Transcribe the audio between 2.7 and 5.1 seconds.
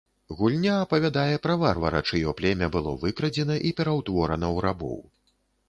было выкрадзена і пераўтворана ў рабоў.